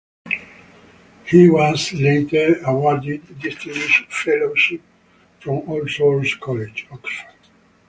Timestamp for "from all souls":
5.39-6.33